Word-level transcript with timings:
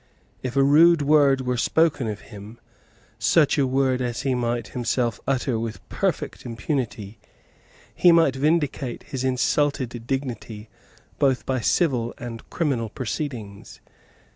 If 0.41 0.55
a 0.57 0.63
rude 0.63 1.03
word 1.03 1.41
were 1.41 1.57
spoken 1.57 2.07
of 2.07 2.21
him, 2.21 2.59
such 3.19 3.59
a 3.59 3.67
word 3.67 4.01
as 4.01 4.23
he 4.23 4.33
might 4.33 4.69
himself 4.69 5.19
utter 5.27 5.59
with 5.59 5.87
perfect 5.89 6.43
impunity, 6.43 7.19
he 7.93 8.11
might 8.11 8.35
vindicate 8.35 9.03
his 9.03 9.23
insulted 9.23 10.07
dignity 10.07 10.69
both 11.19 11.45
by 11.45 11.59
civil 11.61 12.15
and 12.17 12.49
criminal 12.49 12.89
proceedings. 12.89 13.79